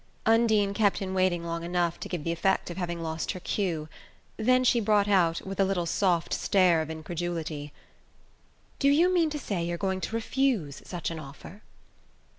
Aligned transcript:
Undine 0.25 0.73
kept 0.73 0.97
him 0.97 1.13
waiting 1.13 1.45
long 1.45 1.63
enough 1.63 1.99
to 1.99 2.09
give 2.09 2.23
the 2.23 2.31
effect 2.31 2.71
of 2.71 2.77
having 2.77 3.03
lost 3.03 3.33
her 3.33 3.39
cue 3.39 3.87
then 4.35 4.63
she 4.63 4.79
brought 4.79 5.07
out, 5.07 5.41
with 5.41 5.59
a 5.59 5.63
little 5.63 5.85
soft 5.85 6.33
stare 6.33 6.81
of 6.81 6.89
incredulity: 6.89 7.71
"Do 8.79 8.89
you 8.89 9.13
mean 9.13 9.29
to 9.29 9.37
say 9.37 9.63
you're 9.63 9.77
going 9.77 10.01
to 10.01 10.15
refuse 10.15 10.81
such 10.83 11.11
an 11.11 11.19
offer?" 11.19 11.61